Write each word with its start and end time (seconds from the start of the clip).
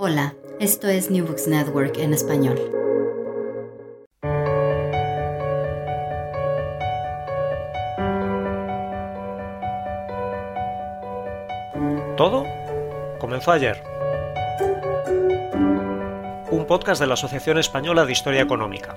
Hola, 0.00 0.36
esto 0.60 0.86
es 0.86 1.10
New 1.10 1.26
Books 1.26 1.48
Network 1.48 1.98
en 1.98 2.14
español. 2.14 2.56
Todo 12.16 12.44
comenzó 13.18 13.50
ayer. 13.50 13.82
Un 16.52 16.64
podcast 16.68 17.00
de 17.00 17.08
la 17.08 17.14
Asociación 17.14 17.58
Española 17.58 18.06
de 18.06 18.12
Historia 18.12 18.42
Económica. 18.42 18.96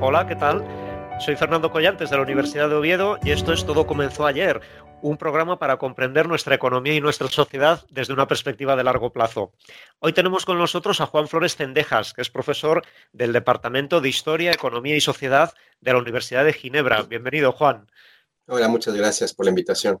Hola, 0.00 0.28
¿qué 0.28 0.36
tal? 0.36 0.64
Soy 1.18 1.34
Fernando 1.34 1.72
Collantes 1.72 2.10
de 2.10 2.16
la 2.16 2.22
Universidad 2.22 2.68
de 2.68 2.74
Oviedo 2.74 3.18
y 3.24 3.30
esto 3.30 3.52
es 3.52 3.64
Todo 3.64 3.86
comenzó 3.86 4.26
ayer, 4.26 4.60
un 5.02 5.16
programa 5.16 5.58
para 5.58 5.76
comprender 5.76 6.28
nuestra 6.28 6.54
economía 6.54 6.94
y 6.94 7.00
nuestra 7.00 7.28
sociedad 7.28 7.84
desde 7.90 8.12
una 8.12 8.26
perspectiva 8.26 8.76
de 8.76 8.84
largo 8.84 9.12
plazo. 9.12 9.52
Hoy 9.98 10.12
tenemos 10.12 10.44
con 10.44 10.58
nosotros 10.58 11.00
a 11.00 11.06
Juan 11.06 11.28
Flores 11.28 11.56
Cendejas, 11.56 12.12
que 12.12 12.22
es 12.22 12.30
profesor 12.30 12.84
del 13.12 13.32
Departamento 13.32 14.00
de 14.00 14.08
Historia, 14.08 14.52
Economía 14.52 14.96
y 14.96 15.00
Sociedad 15.00 15.52
de 15.80 15.92
la 15.92 15.98
Universidad 15.98 16.44
de 16.44 16.52
Ginebra. 16.52 17.02
Bienvenido, 17.02 17.52
Juan. 17.52 17.90
Hola, 18.46 18.68
muchas 18.68 18.94
gracias 18.94 19.34
por 19.34 19.46
la 19.46 19.50
invitación. 19.50 20.00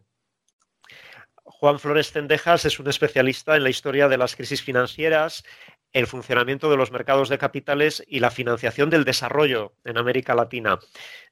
Juan 1.46 1.78
Flores 1.78 2.10
Cendejas 2.10 2.64
es 2.64 2.80
un 2.80 2.88
especialista 2.88 3.56
en 3.56 3.62
la 3.62 3.70
historia 3.70 4.08
de 4.08 4.18
las 4.18 4.34
crisis 4.34 4.62
financieras, 4.62 5.44
el 5.92 6.08
funcionamiento 6.08 6.70
de 6.70 6.76
los 6.76 6.90
mercados 6.90 7.28
de 7.28 7.38
capitales 7.38 8.04
y 8.08 8.20
la 8.20 8.32
financiación 8.32 8.90
del 8.90 9.04
desarrollo 9.04 9.72
en 9.84 9.96
América 9.96 10.34
Latina. 10.34 10.78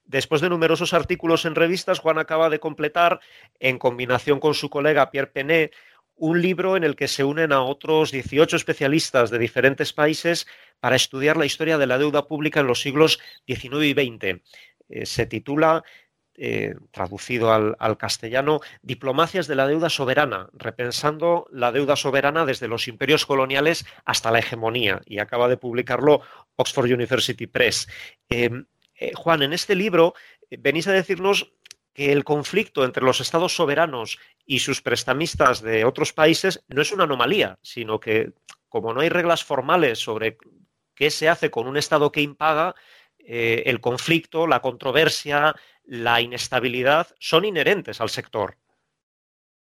Después 0.05 0.41
de 0.41 0.49
numerosos 0.49 0.95
artículos 0.95 1.45
en 1.45 1.57
revistas, 1.57 1.99
Juan 1.99 2.19
acaba 2.19 2.49
de 2.49 2.61
completar, 2.61 3.21
en 3.59 3.79
combinación 3.79 4.39
con 4.39 4.55
su 4.55 4.71
colega 4.71 5.11
Pierre 5.11 5.33
Penet, 5.33 5.75
un 6.17 6.41
libro 6.41 6.77
en 6.77 6.85
el 6.85 6.95
que 6.95 7.09
se 7.09 7.25
unen 7.25 7.53
a 7.53 7.62
otros 7.62 8.12
18 8.12 8.57
especialistas 8.57 9.31
de 9.31 9.39
diferentes 9.39 9.93
países 9.93 10.47
para 10.78 10.95
estudiar 10.95 11.37
la 11.37 11.47
historia 11.47 11.77
de 11.77 11.89
la 11.89 11.99
deuda 11.99 12.28
pública 12.28 12.61
en 12.61 12.69
los 12.69 12.81
siglos 12.81 13.19
XIX 13.47 13.84
y 13.84 13.93
XX. 13.93 14.43
Eh, 14.89 15.06
se 15.06 15.27
titula 15.27 15.83
eh, 16.37 16.75
traducido 16.91 17.53
al, 17.53 17.97
castellano, 17.97 18.61
Diplomacias 18.83 19.47
de 19.47 19.55
la 19.55 19.69
deuda 19.69 19.89
soberana, 19.89 20.49
repensando 20.53 21.47
la 21.53 21.71
deuda 21.71 21.95
soberana 21.95 22.45
desde 22.45 22.67
los 22.67 22.89
imperios 22.89 23.25
coloniales 23.25 23.87
hasta 24.05 24.33
la 24.33 24.41
hegemonía, 24.41 25.01
y 25.07 25.21
acaba 25.21 25.47
de 25.47 25.57
publicarlo 25.57 26.23
Oxford 26.57 26.91
University 26.91 27.47
Press. 27.47 27.87
Em, 28.29 28.67
eh, 28.97 29.12
Juan, 29.15 29.45
en 29.45 29.53
este 29.53 29.77
libro 29.77 30.15
eh, 30.51 30.57
venís 30.59 30.89
a 30.89 30.93
decirnos 30.93 31.53
que 31.93 32.11
el 32.11 32.25
conflicto 32.25 32.85
entre 32.85 33.05
los 33.05 33.21
estados 33.21 33.55
soberanos 33.55 34.19
y 34.45 34.59
sus 34.59 34.83
prestamistas 34.83 35.62
de 35.62 35.85
otros 35.85 36.12
países 36.12 36.65
no 36.67 36.83
es 36.83 36.91
una 36.91 37.05
anomalía, 37.05 37.61
sino 37.62 38.01
que 38.01 38.33
como 38.69 38.93
no 38.93 39.03
hay 39.03 39.09
reglas 39.09 39.45
formales 39.45 40.01
sobre 40.01 40.37
qué 40.97 41.11
se 41.11 41.29
hace 41.29 41.53
con 41.53 41.69
un 41.69 41.77
estado 41.77 42.11
que 42.11 42.23
impaga, 42.23 42.75
el 43.27 43.81
conflicto, 43.81 44.47
la 44.47 44.61
controversia, 44.61 45.55
la 45.85 46.21
inestabilidad 46.21 47.09
son 47.19 47.45
inherentes 47.45 48.01
al 48.01 48.11
sector. 48.11 48.57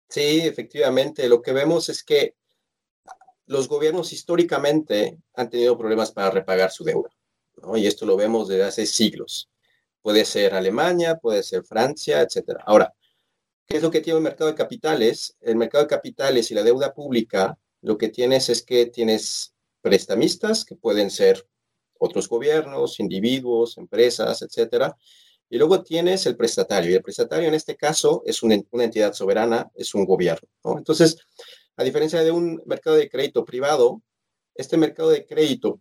Sí, 0.10 0.42
efectivamente. 0.42 1.28
Lo 1.28 1.42
que 1.42 1.54
vemos 1.54 1.90
es 1.90 2.04
que 2.04 2.36
los 3.48 3.68
gobiernos 3.68 4.14
históricamente 4.14 5.18
han 5.34 5.50
tenido 5.50 5.78
problemas 5.78 6.12
para 6.12 6.32
repagar 6.32 6.72
su 6.72 6.84
deuda. 6.84 7.10
Y 7.76 7.88
esto 7.88 8.06
lo 8.06 8.16
vemos 8.16 8.48
desde 8.48 8.64
hace 8.64 8.86
siglos. 8.86 9.50
Puede 10.02 10.26
ser 10.26 10.54
Alemania, 10.54 11.18
puede 11.18 11.44
ser 11.44 11.64
Francia, 11.64 12.22
etc. 12.22 12.58
Ahora, 12.66 12.94
¿qué 13.66 13.78
es 13.78 13.84
lo 13.84 13.90
que 13.90 14.02
tiene 14.02 14.18
el 14.18 14.24
mercado 14.24 14.50
de 14.50 14.56
capitales? 14.58 15.36
El 15.40 15.56
mercado 15.56 15.84
de 15.84 15.90
capitales 15.90 16.52
y 16.52 16.54
la 16.54 16.64
deuda 16.64 16.94
pública, 16.94 17.58
lo 17.82 17.98
que 17.98 18.10
tienes 18.10 18.50
es 18.50 18.64
que 18.64 18.88
tienes 18.88 19.54
prestamistas, 19.82 20.66
que 20.66 20.76
pueden 20.76 21.10
ser 21.10 21.48
otros 21.98 22.28
gobiernos, 22.28 23.00
individuos, 23.00 23.78
empresas, 23.78 24.42
etcétera, 24.42 24.96
y 25.54 25.58
luego 25.60 25.84
tienes 25.84 26.26
el 26.26 26.36
prestatario, 26.36 26.90
y 26.90 26.96
el 26.96 27.04
prestatario 27.04 27.48
en 27.48 27.54
este 27.54 27.76
caso 27.76 28.24
es 28.26 28.42
una, 28.42 28.56
entidad 28.56 29.14
soberana, 29.14 29.70
es 29.76 29.94
un 29.94 30.04
gobierno. 30.04 30.50
Entonces, 30.80 31.16
a 31.78 31.84
diferencia 31.84 32.24
de 32.24 32.32
un 32.32 32.60
mercado 32.66 32.96
de 32.96 33.08
crédito 33.08 33.46
privado, 33.46 34.02
este 34.56 34.78
mercado 34.78 35.12
de 35.12 35.28
crédito 35.28 35.80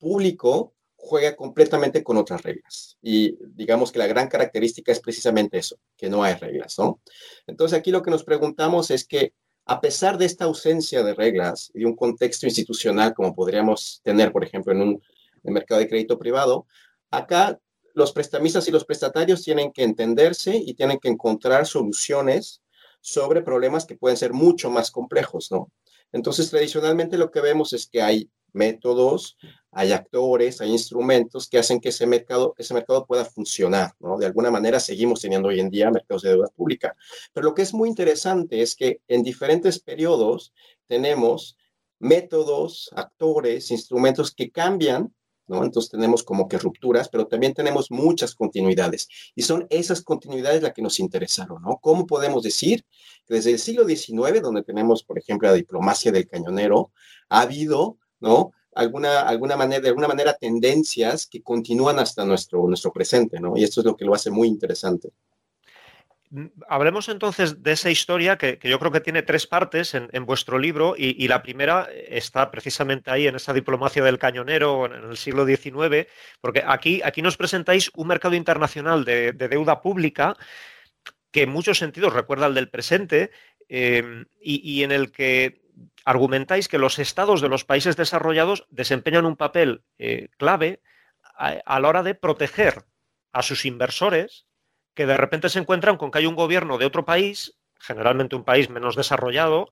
público 0.00 0.74
juega 0.96 1.36
completamente 1.36 2.02
con 2.02 2.16
otras 2.16 2.42
reglas. 2.42 2.98
Y 3.00 3.38
digamos 3.54 3.92
que 3.92 4.00
la 4.00 4.08
gran 4.08 4.26
característica 4.26 4.90
es 4.90 4.98
precisamente 4.98 5.58
eso, 5.58 5.76
que 5.96 6.10
no 6.10 6.24
hay 6.24 6.34
reglas, 6.34 6.76
¿no? 6.80 7.00
Entonces 7.46 7.78
aquí 7.78 7.92
lo 7.92 8.02
que 8.02 8.10
nos 8.10 8.24
preguntamos 8.24 8.90
es 8.90 9.06
que 9.06 9.34
a 9.66 9.80
pesar 9.80 10.18
de 10.18 10.24
esta 10.24 10.46
ausencia 10.46 11.04
de 11.04 11.14
reglas 11.14 11.70
y 11.74 11.78
de 11.78 11.86
un 11.86 11.94
contexto 11.94 12.46
institucional 12.46 13.14
como 13.14 13.36
podríamos 13.36 14.00
tener, 14.02 14.32
por 14.32 14.42
ejemplo, 14.42 14.72
en 14.72 14.82
un 14.82 15.00
mercado 15.44 15.78
de 15.78 15.88
crédito 15.88 16.18
privado, 16.18 16.66
acá 17.08 17.60
los 17.94 18.12
prestamistas 18.12 18.68
y 18.68 18.70
los 18.70 18.84
prestatarios 18.84 19.42
tienen 19.42 19.72
que 19.72 19.82
entenderse 19.82 20.56
y 20.56 20.74
tienen 20.74 20.98
que 20.98 21.08
encontrar 21.08 21.66
soluciones 21.66 22.62
sobre 23.00 23.42
problemas 23.42 23.84
que 23.84 23.96
pueden 23.96 24.16
ser 24.16 24.32
mucho 24.32 24.70
más 24.70 24.90
complejos, 24.90 25.50
¿no? 25.50 25.70
Entonces, 26.12 26.50
tradicionalmente 26.50 27.16
lo 27.16 27.30
que 27.30 27.40
vemos 27.40 27.72
es 27.72 27.86
que 27.86 28.02
hay 28.02 28.30
métodos, 28.52 29.38
hay 29.70 29.92
actores, 29.92 30.60
hay 30.60 30.70
instrumentos 30.70 31.48
que 31.48 31.58
hacen 31.58 31.80
que 31.80 31.88
ese 31.88 32.06
mercado, 32.06 32.54
ese 32.58 32.74
mercado 32.74 33.06
pueda 33.06 33.24
funcionar, 33.24 33.92
¿no? 33.98 34.18
De 34.18 34.26
alguna 34.26 34.50
manera 34.50 34.78
seguimos 34.78 35.20
teniendo 35.20 35.48
hoy 35.48 35.60
en 35.60 35.70
día 35.70 35.90
mercados 35.90 36.22
de 36.22 36.30
deuda 36.30 36.48
pública. 36.48 36.94
Pero 37.32 37.46
lo 37.46 37.54
que 37.54 37.62
es 37.62 37.72
muy 37.72 37.88
interesante 37.88 38.60
es 38.60 38.76
que 38.76 39.00
en 39.08 39.22
diferentes 39.22 39.80
periodos 39.80 40.52
tenemos 40.86 41.56
métodos, 41.98 42.90
actores, 42.94 43.70
instrumentos 43.70 44.34
que 44.34 44.50
cambian 44.50 45.14
entonces 45.64 45.90
tenemos 45.90 46.22
como 46.22 46.48
que 46.48 46.58
rupturas, 46.58 47.08
pero 47.08 47.26
también 47.26 47.54
tenemos 47.54 47.90
muchas 47.90 48.34
continuidades. 48.34 49.08
Y 49.34 49.42
son 49.42 49.66
esas 49.70 50.02
continuidades 50.02 50.62
las 50.62 50.72
que 50.72 50.82
nos 50.82 50.98
interesaron, 50.98 51.62
¿no? 51.62 51.78
¿Cómo 51.80 52.06
podemos 52.06 52.42
decir 52.42 52.84
que 53.26 53.34
desde 53.34 53.52
el 53.52 53.58
siglo 53.58 53.86
XIX, 53.86 54.40
donde 54.42 54.62
tenemos, 54.62 55.02
por 55.02 55.18
ejemplo, 55.18 55.48
la 55.48 55.54
diplomacia 55.54 56.12
del 56.12 56.26
cañonero, 56.26 56.92
ha 57.28 57.42
habido, 57.42 57.98
¿no? 58.20 58.52
Alguna, 58.74 59.20
alguna 59.20 59.56
manera, 59.56 59.82
de 59.82 59.88
alguna 59.88 60.08
manera, 60.08 60.34
tendencias 60.34 61.26
que 61.26 61.42
continúan 61.42 61.98
hasta 61.98 62.24
nuestro, 62.24 62.66
nuestro 62.66 62.92
presente, 62.92 63.38
¿no? 63.38 63.56
Y 63.56 63.64
esto 63.64 63.80
es 63.80 63.86
lo 63.86 63.96
que 63.96 64.04
lo 64.04 64.14
hace 64.14 64.30
muy 64.30 64.48
interesante. 64.48 65.12
Mm, 66.32 66.46
hablemos 66.66 67.10
entonces 67.10 67.62
de 67.62 67.72
esa 67.72 67.90
historia 67.90 68.38
que, 68.38 68.58
yo 68.62 68.78
creo 68.78 68.90
que 68.90 69.00
tiene 69.00 69.22
tres 69.22 69.46
partes 69.46 69.94
en, 69.94 70.24
vuestro 70.24 70.58
libro 70.58 70.94
y, 70.96 71.28
la 71.28 71.42
primera 71.42 71.88
está 72.08 72.50
precisamente 72.50 73.10
ahí 73.10 73.26
en 73.26 73.36
esa 73.36 73.52
diplomacia 73.52 74.02
del 74.02 74.18
cañonero 74.18 74.86
en 74.86 75.10
el 75.10 75.16
siglo 75.18 75.44
XIX, 75.44 76.08
porque 76.40 76.64
aquí, 76.66 77.02
aquí 77.04 77.20
nos 77.20 77.36
presentáis 77.36 77.90
un 77.94 78.08
mercado 78.08 78.34
internacional 78.34 79.04
de, 79.04 79.32
deuda 79.32 79.82
pública 79.82 80.36
que 81.30 81.42
en 81.42 81.50
muchos 81.50 81.78
sentidos 81.78 82.14
recuerda 82.14 82.46
al 82.46 82.54
del 82.54 82.70
presente 82.70 83.30
em, 83.68 84.24
y, 84.40 84.82
en 84.84 84.92
el 84.92 85.12
que 85.12 85.60
argumentáis 86.06 86.66
que 86.68 86.78
los 86.78 86.98
estados 86.98 87.42
de 87.42 87.48
los 87.50 87.64
países 87.64 87.96
desarrollados 87.96 88.66
desempeñan 88.70 89.26
un 89.26 89.36
papel 89.36 89.82
eh, 89.98 90.28
clave 90.38 90.80
a 91.36 91.80
la 91.80 91.88
hora 91.88 92.02
de 92.02 92.14
proteger 92.14 92.84
a 93.32 93.42
sus 93.42 93.64
inversores 93.66 94.46
que 94.94 95.06
de 95.06 95.16
repente 95.16 95.48
se 95.48 95.58
encuentran 95.58 95.96
con 95.96 96.10
que 96.10 96.18
hay 96.18 96.26
un 96.26 96.36
gobierno 96.36 96.78
de 96.78 96.86
otro 96.86 97.04
país, 97.04 97.54
generalmente 97.78 98.36
un 98.36 98.44
país 98.44 98.70
menos 98.70 98.96
desarrollado, 98.96 99.70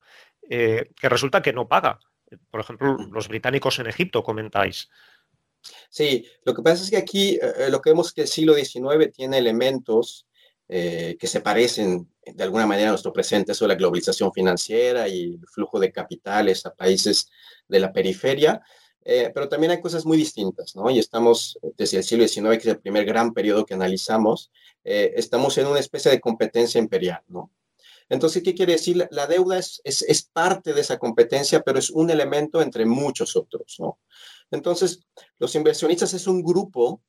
eh, 0.49 0.89
que 0.99 1.09
resulta 1.09 1.41
que 1.41 1.53
no 1.53 1.67
paga. 1.67 1.99
Por 2.49 2.61
ejemplo, 2.61 2.97
los 3.11 3.27
británicos 3.27 3.79
en 3.79 3.87
Egipto, 3.87 4.23
comentáis. 4.23 4.89
Sí, 5.89 6.25
lo 6.43 6.55
que 6.55 6.63
pasa 6.63 6.83
es 6.83 6.89
que 6.89 6.97
aquí 6.97 7.39
eh, 7.41 7.69
lo 7.69 7.81
que 7.81 7.91
vemos 7.91 8.07
es 8.07 8.13
que 8.13 8.21
el 8.21 8.27
siglo 8.27 8.53
XIX 8.55 9.11
tiene 9.13 9.37
elementos 9.37 10.27
eh, 10.67 11.17
que 11.19 11.27
se 11.27 11.41
parecen 11.41 12.09
de 12.25 12.43
alguna 12.43 12.65
manera 12.65 12.89
a 12.89 12.91
nuestro 12.91 13.11
presente, 13.11 13.51
eso 13.51 13.67
la 13.67 13.75
globalización 13.75 14.31
financiera 14.31 15.07
y 15.07 15.33
el 15.33 15.47
flujo 15.47 15.79
de 15.79 15.91
capitales 15.91 16.65
a 16.65 16.73
países 16.73 17.29
de 17.67 17.79
la 17.79 17.91
periferia, 17.91 18.61
pero 19.03 19.49
también 19.49 19.71
hay 19.71 19.81
cosas 19.81 20.05
muy 20.05 20.17
distintas, 20.17 20.75
¿no? 20.75 20.89
Y 20.89 20.99
estamos 20.99 21.57
desde 21.77 21.97
el 21.97 22.03
siglo 22.03 22.27
XIX, 22.27 22.49
que 22.51 22.69
es 22.69 22.75
el 22.75 22.79
primer 22.79 23.05
gran 23.05 23.33
periodo 23.33 23.65
que 23.65 23.73
analizamos, 23.73 24.51
eh, 24.83 25.13
estamos 25.15 25.57
en 25.57 25.67
una 25.67 25.79
especie 25.79 26.11
de 26.11 26.19
competencia 26.19 26.79
imperial, 26.79 27.21
¿no? 27.27 27.51
Entonces, 28.09 28.43
¿qué 28.43 28.53
quiere 28.53 28.73
decir? 28.73 29.07
La 29.09 29.25
deuda 29.25 29.57
es, 29.57 29.81
es, 29.83 30.23
parte 30.23 30.73
de 30.73 30.81
esa 30.81 30.97
competencia, 30.99 31.61
pero 31.61 31.79
es 31.79 31.89
un 31.89 32.09
elemento 32.09 32.61
entre 32.61 32.85
muchos 32.85 33.37
otros, 33.37 33.77
¿no? 33.79 33.99
Entonces, 34.51 34.99
los 35.39 35.55
inversionistas 35.55 36.13
es 36.13 36.27
un 36.27 36.43
grupo 36.43 37.01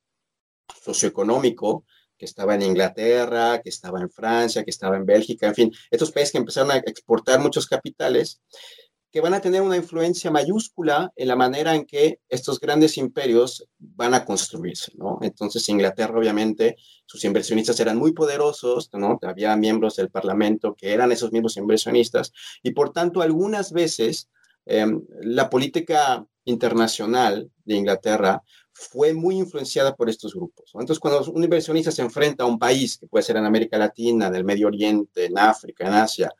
socioeconómico 0.81 1.83
que 2.17 2.25
estaba 2.25 2.55
en 2.55 2.61
Inglaterra, 2.61 3.61
que 3.61 3.69
estaba 3.69 3.99
en 3.99 4.09
Francia, 4.09 4.63
que 4.63 4.69
estaba 4.69 4.95
en 4.95 5.05
Bélgica, 5.05 5.47
en 5.47 5.55
fin, 5.55 5.71
estos 5.91 6.11
países 6.11 6.31
que 6.31 6.37
empezaron 6.37 6.71
a 6.71 6.77
exportar 6.77 7.39
muchos 7.41 7.67
capitales, 7.67 8.41
que 9.13 9.21
van 9.21 9.35
a 9.35 9.41
tener 9.41 9.61
una 9.61 9.77
influencia 9.77 10.31
mayúscula 10.31 11.13
en 11.15 11.27
la 11.27 11.35
manera 11.35 11.75
en 11.75 11.85
que 11.85 12.19
estos 12.27 12.59
grandes 12.59 12.97
imperios 12.97 13.69
van 13.77 14.15
a 14.15 14.25
construirse, 14.25 14.91
¿no? 14.95 15.19
Entonces, 15.21 15.69
Inglaterra, 15.69 16.17
obviamente, 16.17 16.77
sus 17.05 17.23
inversionistas 17.23 17.79
eran 17.79 17.99
muy 17.99 18.13
poderosos, 18.13 18.89
¿no? 18.93 19.19
Había 19.21 19.55
miembros 19.55 19.97
del 19.97 20.09
Parlamento 20.09 20.73
que 20.73 20.93
eran 20.93 21.11
esos 21.11 21.31
mismos 21.31 21.57
inversionistas, 21.57 22.33
y 22.63 22.71
por 22.71 22.91
tanto, 22.91 23.21
algunas 23.21 23.71
veces 23.71 24.31
em, 24.65 25.03
la 25.21 25.47
política 25.47 26.25
internacional 26.45 27.51
de 27.65 27.75
Inglaterra 27.75 28.41
fue 28.73 29.13
muy 29.13 29.37
influenciada 29.37 29.95
por 29.95 30.09
estos 30.09 30.33
grupos. 30.33 30.71
Entonces, 30.73 30.99
cuando 30.99 31.23
un 31.31 31.43
inversionista 31.43 31.91
se 31.91 32.01
enfrenta 32.01 32.43
a 32.43 32.47
un 32.47 32.57
país, 32.57 32.97
que 32.97 33.07
puede 33.07 33.23
ser 33.23 33.37
en 33.37 33.45
América 33.45 33.77
Latina, 33.77 34.27
en 34.27 34.35
el 34.35 34.43
Medio 34.43 34.67
Oriente, 34.67 35.25
en 35.25 35.37
África, 35.37 35.87
en 35.87 35.93
Asia, 35.93 36.31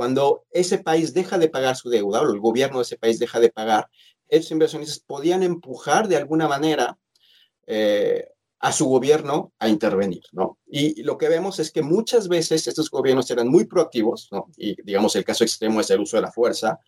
cuando 0.00 0.46
ese 0.50 0.78
país 0.78 1.12
deja 1.12 1.36
de 1.36 1.50
pagar 1.50 1.76
su 1.76 1.90
deuda 1.90 2.22
o 2.22 2.32
el 2.32 2.40
gobierno 2.40 2.78
de 2.78 2.84
ese 2.84 2.96
país 2.96 3.18
deja 3.18 3.38
de 3.38 3.50
pagar, 3.50 3.90
esos 4.28 4.50
inversionistas 4.50 5.00
podían 5.00 5.42
empujar 5.42 6.08
de 6.08 6.16
alguna 6.16 6.48
manera 6.48 6.98
eh, 7.66 8.26
a 8.60 8.72
su 8.72 8.86
gobierno 8.86 9.52
a 9.58 9.68
intervenir, 9.68 10.22
¿no? 10.32 10.58
Y 10.66 11.02
lo 11.02 11.18
que 11.18 11.28
vemos 11.28 11.58
es 11.58 11.70
que 11.70 11.82
muchas 11.82 12.28
veces 12.28 12.66
estos 12.66 12.90
gobiernos 12.90 13.30
eran 13.30 13.48
muy 13.48 13.66
proactivos, 13.66 14.28
¿no? 14.32 14.46
Y 14.56 14.82
digamos 14.84 15.16
el 15.16 15.24
caso 15.26 15.44
extremo 15.44 15.82
es 15.82 15.90
el 15.90 16.00
uso 16.00 16.16
de 16.16 16.22
la 16.22 16.32
fuerza, 16.32 16.78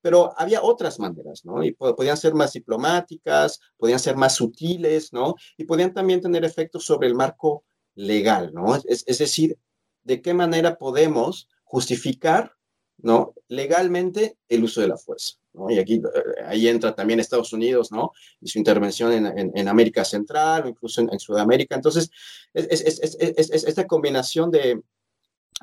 pero 0.00 0.32
había 0.38 0.62
otras 0.62 1.00
maneras, 1.00 1.44
¿no? 1.44 1.64
Y 1.64 1.72
podían 1.72 2.16
ser 2.16 2.34
más 2.34 2.52
diplomáticas, 2.52 3.58
podían 3.78 3.98
ser 3.98 4.14
más 4.14 4.36
sutiles, 4.36 5.12
¿no? 5.12 5.34
Y 5.56 5.64
podían 5.64 5.92
también 5.92 6.20
tener 6.20 6.44
efectos 6.44 6.84
sobre 6.84 7.08
el 7.08 7.16
marco 7.16 7.64
legal, 7.96 8.52
¿no? 8.54 8.76
Es, 8.76 9.02
es 9.08 9.18
decir, 9.18 9.58
de 10.04 10.22
qué 10.22 10.34
manera 10.34 10.78
podemos 10.78 11.48
justificar 11.64 12.54
¿no? 13.02 13.34
Legalmente 13.48 14.36
el 14.48 14.64
uso 14.64 14.80
de 14.80 14.88
la 14.88 14.96
fuerza. 14.96 15.34
Y 15.68 15.78
aquí, 15.78 15.94
eh, 15.94 16.42
ahí 16.46 16.68
entra 16.68 16.94
también 16.94 17.20
Estados 17.20 17.52
Unidos, 17.52 17.90
¿no? 17.90 18.12
Y 18.40 18.48
su 18.48 18.58
intervención 18.58 19.12
en, 19.12 19.52
en, 19.54 19.68
América 19.68 20.04
Central 20.04 20.64
o 20.64 20.68
incluso 20.68 21.00
en, 21.00 21.18
Sudamérica. 21.18 21.74
Entonces, 21.74 22.10
es, 22.54 22.80
es, 22.80 23.16
es, 23.20 23.64
esta 23.64 23.86
combinación 23.86 24.50
de, 24.50 24.80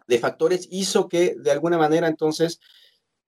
de 0.08 0.20
factores 0.20 0.68
hizo 0.72 1.08
que, 1.08 1.36
de 1.38 1.52
alguna 1.52 1.78
manera, 1.78 2.08
entonces, 2.08 2.60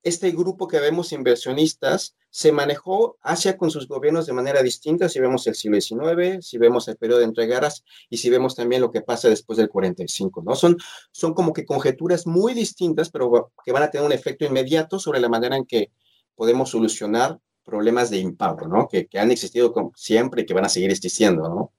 este 0.04 0.31
grupo 0.31 0.68
que 0.68 0.80
vemos 0.80 1.12
inversionistas 1.12 2.16
se 2.30 2.51
manejó 2.51 3.18
hacia 3.22 3.57
con 3.57 3.72
sus 3.72 3.88
gobiernos 3.88 4.25
de 4.28 4.34
manera 4.34 4.62
distinta, 4.62 5.10
si 5.10 5.19
vemos 5.19 5.46
el 5.48 5.56
siglo 5.56 5.80
XIX, 5.80 6.46
si 6.46 6.57
vemos 6.57 6.88
el 6.88 6.98
periodo 6.98 7.19
de 7.19 7.25
entreguerras 7.25 7.84
y 8.10 8.18
si 8.18 8.30
vemos 8.30 8.56
también 8.56 8.81
lo 8.81 8.92
que 8.92 9.01
pasa 9.01 9.30
después 9.30 9.57
del 9.57 9.69
45, 9.69 10.44
¿no? 10.44 10.56
Son, 10.56 10.78
son 11.12 11.34
como 11.34 11.54
que 11.54 11.66
conjeturas 11.66 12.28
muy 12.28 12.54
distintas, 12.54 13.10
pero 13.10 13.51
que 13.66 13.72
van 13.72 13.84
a 13.84 13.92
tener 13.92 14.06
un 14.06 14.13
efecto 14.13 14.46
inmediato 14.46 15.00
sobre 15.00 15.19
la 15.19 15.30
manera 15.30 15.57
en 15.57 15.66
que 15.66 15.92
podemos 16.36 16.69
solucionar 16.69 17.40
problemas 17.66 18.10
de 18.10 18.18
impago, 18.18 18.68
¿no? 18.68 18.88
Que, 18.88 19.07
han 19.19 19.31
existido 19.31 19.92
siempre 19.96 20.42
y 20.42 20.46
que 20.46 20.54
van 20.54 20.66
a 20.66 20.69
seguir 20.69 20.92
existiendo. 20.92 21.72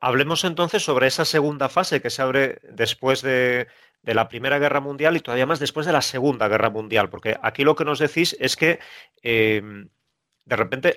Hablemos 0.00 0.44
entonces 0.44 0.82
sobre 0.82 1.06
esa 1.06 1.24
segunda 1.24 1.68
fase 1.68 2.00
que 2.00 2.10
se 2.10 2.22
abre 2.22 2.58
después 2.72 3.20
de, 3.20 3.68
de 4.02 4.14
la 4.14 4.28
Primera 4.28 4.58
Guerra 4.58 4.80
Mundial 4.80 5.16
y 5.16 5.20
todavía 5.20 5.46
más 5.46 5.60
después 5.60 5.86
de 5.86 5.92
la 5.92 6.02
Segunda 6.02 6.48
Guerra 6.48 6.70
Mundial, 6.70 7.10
porque 7.10 7.36
aquí 7.42 7.64
lo 7.64 7.74
que 7.76 7.84
nos 7.84 7.98
decís 7.98 8.36
es 8.40 8.56
que 8.56 8.78
em, 9.22 9.88
de 10.44 10.56
repente 10.56 10.96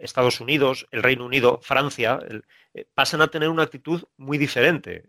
Estados 0.00 0.40
Unidos, 0.40 0.86
el 0.90 1.02
Reino 1.02 1.24
Unido, 1.24 1.60
Francia, 1.62 2.20
eh, 2.74 2.86
pasan 2.94 3.22
a 3.22 3.28
tener 3.28 3.48
una 3.48 3.64
actitud 3.64 4.04
muy 4.16 4.38
diferente. 4.38 5.04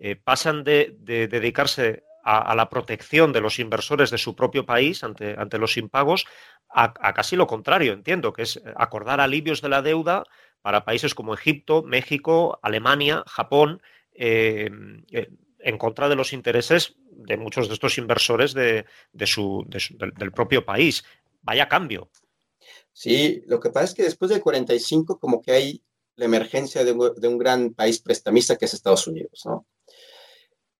Eh, 0.00 0.16
pasan 0.16 0.62
de, 0.62 0.94
dedicarse 1.00 2.04
a, 2.22 2.54
la 2.54 2.68
protección 2.68 3.32
de 3.32 3.40
los 3.40 3.58
inversores 3.58 4.10
de 4.10 4.18
su 4.18 4.36
propio 4.36 4.66
país 4.66 5.02
ante, 5.02 5.34
ante 5.38 5.58
los 5.58 5.76
impagos 5.76 6.26
a, 6.68 6.92
casi 7.14 7.36
lo 7.36 7.46
contrario, 7.46 7.92
entiendo, 7.92 8.32
que 8.32 8.42
es 8.42 8.60
acordar 8.76 9.20
alivios 9.20 9.62
de 9.62 9.70
la 9.70 9.82
deuda 9.82 10.24
para 10.62 10.84
países 10.84 11.14
como 11.14 11.34
Egipto, 11.34 11.82
México, 11.82 12.58
Alemania, 12.62 13.24
Japón. 13.26 13.82
Em, 14.12 15.04
eh, 15.10 15.28
en 15.68 15.76
contra 15.76 16.08
de 16.08 16.16
los 16.16 16.32
intereses 16.32 16.94
de 17.10 17.36
muchos 17.36 17.68
de 17.68 17.74
estos 17.74 17.98
inversores 17.98 18.54
de, 18.54 18.86
del, 19.12 20.32
propio 20.32 20.64
país. 20.64 21.04
Vaya 21.42 21.68
cambio. 21.68 22.08
Sí, 22.92 23.42
lo 23.46 23.60
que 23.60 23.68
pasa 23.68 23.84
es 23.84 23.94
que 23.94 24.02
después 24.02 24.30
del 24.30 24.40
45 24.40 25.18
como 25.18 25.42
que 25.42 25.52
hay 25.52 25.82
la 26.16 26.24
emergencia 26.24 26.84
de 26.84 26.92
un 26.92 27.38
gran 27.38 27.74
país 27.74 28.00
prestamista 28.00 28.56
que 28.56 28.64
es 28.64 28.74
Estados 28.74 29.06
Unidos, 29.06 29.42
¿no? 29.44 29.66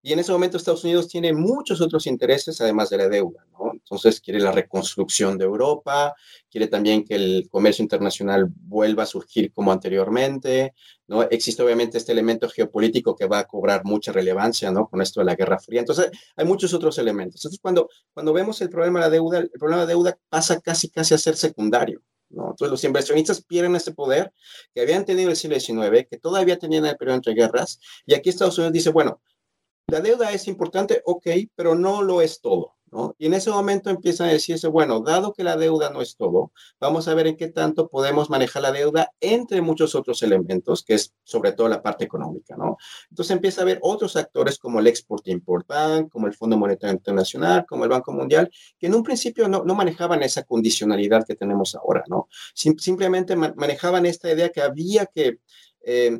Y 0.01 0.13
en 0.13 0.19
ese 0.19 0.31
momento 0.31 0.55
Estados 0.55 0.83
Unidos 0.85 1.09
tiene 1.09 1.33
muchos 1.33 1.81
otros 1.81 2.07
intereses 2.07 2.61
además 2.61 2.89
de 2.89 2.97
la 2.97 3.09
deuda, 3.09 3.45
¿no? 3.51 3.71
Entonces 3.73 4.21
quiere 4.21 4.39
la 4.39 4.53
reconstrucción 4.53 5.37
de 5.37 5.43
Europa, 5.43 6.15
quiere 6.49 6.67
también 6.67 7.03
que 7.03 7.15
el 7.15 7.49
comercio 7.49 7.83
internacional 7.83 8.47
vuelva 8.49 9.03
a 9.03 9.05
surgir 9.05 9.51
como 9.51 9.73
anteriormente, 9.73 10.73
¿no? 11.07 11.23
Existe 11.23 11.63
obviamente 11.63 11.97
este 11.97 12.13
elemento 12.13 12.47
geopolítico 12.47 13.13
que 13.15 13.25
va 13.25 13.39
a 13.39 13.47
cobrar 13.47 13.83
mucha 13.83 14.13
relevancia, 14.13 14.71
¿no? 14.71 14.87
Con 14.87 15.01
esto 15.01 15.19
de 15.19 15.25
la 15.25 15.35
Guerra 15.35 15.59
Fría. 15.59 15.81
Entonces 15.81 16.11
hay 16.37 16.45
muchos 16.45 16.73
otros 16.73 16.97
elementos. 16.97 17.41
Entonces 17.41 17.59
cuando, 17.61 17.89
cuando 18.13 18.31
vemos 18.31 18.61
el 18.61 18.69
problema 18.69 18.99
de 18.99 19.05
la 19.05 19.09
deuda, 19.09 19.39
el 19.39 19.49
problema 19.49 19.81
de 19.81 19.87
la 19.87 19.89
deuda 19.89 20.19
pasa 20.29 20.61
casi 20.61 20.89
casi 20.89 21.13
a 21.13 21.17
ser 21.17 21.35
secundario, 21.35 22.01
¿no? 22.29 22.51
Entonces 22.51 22.71
los 22.71 22.83
inversionistas 22.85 23.43
pierden 23.43 23.75
ese 23.75 23.91
poder 23.91 24.31
que 24.73 24.79
habían 24.81 25.03
tenido 25.03 25.29
el 25.29 25.35
siglo 25.35 25.59
XIX, 25.59 26.07
que 26.09 26.17
todavía 26.17 26.57
tenían 26.57 26.85
el 26.85 26.95
periodo 26.95 27.17
entre 27.17 27.33
guerras, 27.33 27.81
y 28.05 28.13
aquí 28.13 28.29
Estados 28.29 28.57
Unidos 28.57 28.73
dice, 28.73 28.91
bueno, 28.91 29.19
la 29.89 30.01
deuda 30.01 30.31
es 30.31 30.47
importante, 30.47 31.01
ok, 31.05 31.27
pero 31.55 31.75
no 31.75 32.01
lo 32.01 32.21
es 32.21 32.41
todo. 32.41 32.75
¿no? 32.91 33.15
Y 33.19 33.27
en 33.27 33.35
ese 33.35 33.51
momento 33.51 33.89
empiezan 33.89 34.29
a 34.29 34.31
decirse, 34.31 34.67
bueno, 34.67 34.99
dado 35.01 35.33
que 35.33 35.43
la 35.43 35.57
deuda 35.57 35.91
no 35.91 36.01
es 36.01 36.15
todo, 36.15 36.51
vamos 36.79 37.07
a 37.07 37.13
ver 37.13 37.27
en 37.27 37.37
qué 37.37 37.47
tanto 37.47 37.87
podemos 37.87 38.29
manejar 38.29 38.63
la 38.63 38.71
deuda 38.71 39.11
entre 39.19 39.61
muchos 39.61 39.95
otros 39.95 40.23
elementos, 40.23 40.83
que 40.83 40.95
es 40.95 41.13
sobre 41.23 41.51
todo 41.51 41.67
la 41.69 41.81
parte 41.81 42.05
económica, 42.05 42.55
¿no? 42.57 42.77
Entonces 43.09 43.35
empieza 43.35 43.61
a 43.61 43.63
haber 43.63 43.79
otros 43.81 44.15
actores 44.15 44.57
como 44.57 44.79
el 44.79 44.87
Export-Import 44.87 45.67
Bank, 45.67 46.11
como 46.11 46.27
el 46.27 46.33
Fondo 46.33 46.57
Monetario 46.57 46.95
Internacional, 46.95 47.65
como 47.67 47.83
el 47.83 47.89
Banco 47.89 48.11
Mundial, 48.11 48.49
que 48.79 48.87
en 48.87 48.95
un 48.95 49.03
principio 49.03 49.47
no, 49.47 49.63
manejaban 49.63 50.23
esa 50.23 50.43
condicionalidad 50.43 51.25
que 51.25 51.35
tenemos 51.35 51.75
ahora, 51.75 52.03
¿no? 52.07 52.27
simplemente 52.53 53.35
manejaban 53.35 54.05
esta 54.05 54.31
idea 54.31 54.49
que 54.49 54.61
había 54.61 55.05
que 55.05 55.39
eh, 55.81 56.19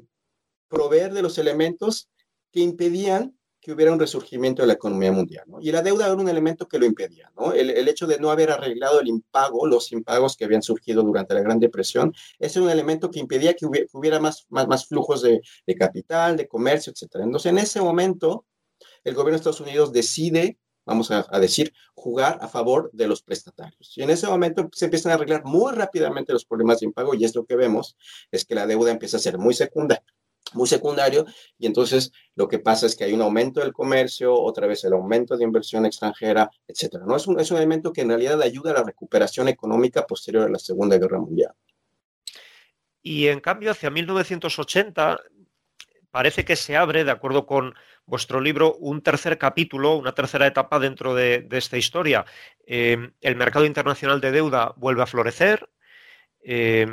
proveer 0.67 1.13
de 1.13 1.21
los 1.21 1.37
elementos 1.37 2.09
que 2.51 2.61
impedían 2.61 3.38
hubiera 3.71 3.91
un 3.91 3.99
resurgimiento 3.99 4.61
de 4.61 4.67
la 4.67 4.73
economía 4.73 5.11
mundial. 5.11 5.45
¿no? 5.47 5.59
Y 5.61 5.71
la 5.71 5.81
deuda 5.81 6.05
era 6.05 6.15
un 6.15 6.29
elemento 6.29 6.67
que 6.67 6.79
lo 6.79 6.85
impedía. 6.85 7.31
¿no? 7.37 7.53
El, 7.53 7.69
el, 7.69 7.87
hecho 7.87 8.07
de 8.07 8.19
no 8.19 8.31
haber 8.31 8.51
arreglado 8.51 8.99
el 8.99 9.07
impago, 9.07 9.67
los 9.67 9.91
impagos 9.91 10.35
que 10.37 10.45
habían 10.45 10.61
surgido 10.61 11.03
durante 11.03 11.33
la 11.33 11.41
Gran 11.41 11.59
Depresión, 11.59 12.13
es 12.37 12.55
un 12.57 12.69
elemento 12.69 13.09
que 13.09 13.19
impedía 13.19 13.53
que 13.53 13.65
hubiera, 13.65 14.19
más, 14.19 14.45
más, 14.49 14.67
más, 14.67 14.87
flujos 14.87 15.21
de, 15.21 15.41
de, 15.65 15.75
capital, 15.75 16.37
de 16.37 16.47
comercio, 16.47 16.91
etc. 16.91 17.21
Entonces, 17.21 17.51
en 17.51 17.57
ese 17.57 17.81
momento, 17.81 18.45
el 19.03 19.13
gobierno 19.13 19.31
de 19.31 19.37
Estados 19.37 19.61
Unidos 19.61 19.91
decide, 19.91 20.57
vamos 20.85 21.11
a, 21.11 21.25
a 21.29 21.39
decir, 21.39 21.73
jugar 21.93 22.39
a 22.41 22.47
favor 22.47 22.89
de 22.93 23.07
los 23.07 23.21
prestatarios. 23.21 23.97
Y 23.97 24.03
en 24.03 24.09
ese 24.09 24.27
momento 24.27 24.69
se 24.73 24.85
empiezan 24.85 25.11
a 25.11 25.15
arreglar 25.15 25.43
muy 25.45 25.73
rápidamente 25.73 26.33
los 26.33 26.45
problemas 26.45 26.79
de 26.79 26.87
impago 26.87 27.13
y 27.13 27.25
es 27.25 27.35
lo 27.35 27.45
que 27.45 27.55
vemos, 27.55 27.97
es 28.31 28.45
que 28.45 28.55
la 28.55 28.67
deuda 28.67 28.91
empieza 28.91 29.17
a 29.17 29.19
ser 29.19 29.37
muy 29.37 29.53
secundaria 29.53 30.05
muy 30.53 30.67
secundario 30.67 31.25
y 31.57 31.65
entonces 31.65 32.11
lo 32.35 32.47
que 32.47 32.59
pasa 32.59 32.85
es 32.85 32.95
que 32.95 33.03
hay 33.03 33.13
un 33.13 33.21
aumento 33.21 33.59
del 33.59 33.73
comercio, 33.73 34.33
otra 34.33 34.67
vez 34.67 34.83
el 34.83 34.93
aumento 34.93 35.37
de 35.37 35.43
inversión 35.43 35.85
extranjera, 35.85 36.49
etcétera. 36.67 37.05
¿no? 37.05 37.15
Es, 37.15 37.27
un, 37.27 37.39
es 37.39 37.51
un 37.51 37.57
elemento 37.57 37.91
que 37.91 38.01
en 38.01 38.09
realidad 38.09 38.41
ayuda 38.41 38.71
a 38.71 38.75
la 38.75 38.83
recuperación 38.83 39.47
económica 39.47 40.05
posterior 40.05 40.43
a 40.43 40.49
la 40.49 40.59
Segunda 40.59 40.97
Guerra 40.97 41.19
Mundial. 41.19 41.53
Y 43.01 43.27
en 43.27 43.39
cambio, 43.39 43.71
hacia 43.71 43.89
1980 43.89 45.19
parece 46.11 46.43
que 46.43 46.55
se 46.55 46.75
abre, 46.75 47.03
de 47.03 47.11
acuerdo 47.11 47.45
con 47.45 47.75
vuestro 48.05 48.41
libro, 48.41 48.75
un 48.75 49.01
tercer 49.01 49.37
capítulo, 49.37 49.95
una 49.95 50.13
tercera 50.13 50.47
etapa 50.47 50.79
dentro 50.79 51.13
de, 51.13 51.41
de 51.41 51.57
esta 51.57 51.77
historia. 51.77 52.25
Eh, 52.65 53.11
el 53.21 53.35
mercado 53.35 53.65
internacional 53.65 54.19
de 54.19 54.31
deuda 54.31 54.73
vuelve 54.77 55.03
a 55.03 55.07
florecer. 55.07 55.69
Eh, 56.41 56.87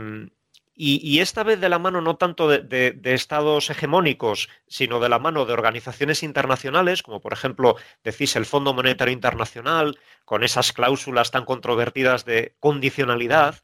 y, 0.78 1.21
esta 1.21 1.42
vez 1.42 1.59
de 1.59 1.71
la 1.71 1.78
mano 1.78 2.02
no 2.02 2.18
tanto 2.18 2.49
de, 2.49 3.00
estados 3.02 3.71
hegemónicos, 3.71 4.50
sino 4.66 5.00
de 5.00 5.09
la 5.09 5.18
mano 5.18 5.47
de 5.47 5.54
organizaciones 5.54 6.23
internacionales, 6.23 7.02
como 7.02 7.21
por 7.21 7.33
ejemplo 7.33 7.76
decís 8.04 8.37
el 8.37 8.45
Fondo 8.45 8.75
Monetario 8.75 9.14
Internacional, 9.14 9.99
con 10.26 10.45
esas 10.45 10.75
cláusulas 10.75 11.30
tan 11.30 11.47
controvertidas 11.47 12.26
de 12.26 12.54
condicionalidad, 12.61 13.62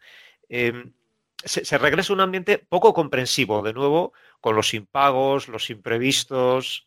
em, 0.48 0.94
se, 1.44 1.76
regresa 1.76 2.14
a 2.14 2.16
un 2.16 2.20
ambiente 2.22 2.56
poco 2.56 2.94
comprensivo, 2.94 3.60
de 3.60 3.74
nuevo, 3.74 4.14
con 4.40 4.56
los 4.56 4.72
impagos, 4.72 5.48
los 5.48 5.68
imprevistos. 5.68 6.86